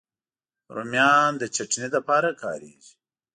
[0.75, 2.93] رومیان د چټني لپاره کارېږي